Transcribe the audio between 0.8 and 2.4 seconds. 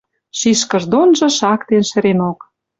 донжы шактен шӹренок.